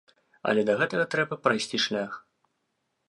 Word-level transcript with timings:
Але 0.51 0.61
да 0.69 0.75
гэтага 0.79 1.05
трэба 1.15 1.39
прайсці 1.45 1.77
шлях. 1.87 2.11